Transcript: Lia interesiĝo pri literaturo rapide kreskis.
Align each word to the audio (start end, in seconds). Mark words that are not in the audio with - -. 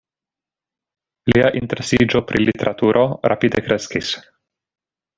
Lia 1.33 1.51
interesiĝo 1.61 2.23
pri 2.31 2.43
literaturo 2.49 3.07
rapide 3.33 3.67
kreskis. 3.71 4.15